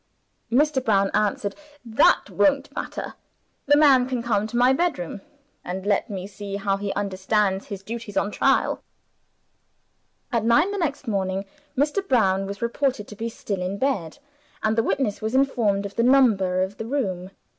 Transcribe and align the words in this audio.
Mr. 0.51 0.83
Brown 0.83 1.11
answered, 1.13 1.53
"That 1.85 2.31
won't 2.31 2.73
matter; 2.75 3.13
the 3.67 3.77
man 3.77 4.09
can 4.09 4.23
come 4.23 4.47
to 4.47 4.57
my 4.57 4.73
bedroom, 4.73 5.21
and 5.63 5.85
let 5.85 6.09
me 6.09 6.25
see 6.25 6.55
how 6.55 6.77
he 6.77 6.91
understands 6.93 7.67
his 7.67 7.83
duties, 7.83 8.17
on 8.17 8.31
trial." 8.31 8.81
At 10.31 10.43
nine 10.43 10.71
the 10.71 10.79
next 10.79 11.07
morning, 11.07 11.45
Mr. 11.77 12.01
Brown 12.07 12.47
was 12.47 12.63
reported 12.63 13.07
to 13.09 13.15
be 13.15 13.29
still 13.29 13.61
in 13.61 13.77
bed; 13.77 14.17
and 14.63 14.75
the 14.75 14.81
witness 14.81 15.21
was 15.21 15.35
informed 15.35 15.85
of 15.85 15.93
the 15.95 16.01
number 16.01 16.63
of 16.63 16.77
the 16.77 16.87
room. 16.87 17.29